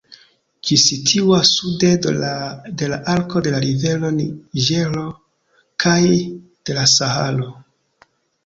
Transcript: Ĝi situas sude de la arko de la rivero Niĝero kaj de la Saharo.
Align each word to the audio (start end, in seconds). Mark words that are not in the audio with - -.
Ĝi 0.67 0.75
situas 0.83 1.51
sude 1.57 1.91
de 2.81 2.87
la 2.93 2.99
arko 3.15 3.43
de 3.49 3.53
la 3.57 3.61
rivero 3.67 4.11
Niĝero 4.17 5.07
kaj 5.85 6.01
de 6.31 6.81
la 6.81 6.91
Saharo. 6.97 7.51